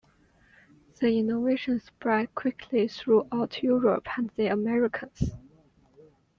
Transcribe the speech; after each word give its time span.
The 0.99 1.19
innovation 1.19 1.79
spread 1.79 2.33
quickly 2.33 2.87
throughout 2.87 3.61
Europe 3.61 4.07
and 4.17 4.31
the 4.35 4.47
Americas. 4.47 5.35